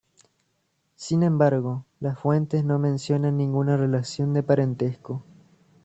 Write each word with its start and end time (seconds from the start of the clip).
Sin 0.95 1.21
embargo, 1.21 1.85
las 1.99 2.17
fuentes 2.17 2.65
no 2.65 2.79
mencionan 2.79 3.37
ninguna 3.37 3.77
relación 3.77 4.33
de 4.33 4.41
parentesco. 4.41 5.23